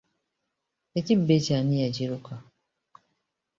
Ekibbo 0.99 1.31
ekyo 1.37 1.53
ani 1.57 1.75
yakiruka? 1.83 2.33